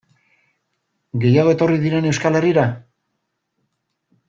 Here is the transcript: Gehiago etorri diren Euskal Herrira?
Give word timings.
Gehiago 1.25 1.53
etorri 1.57 1.77
diren 1.85 2.09
Euskal 2.13 2.39
Herrira? 2.41 2.65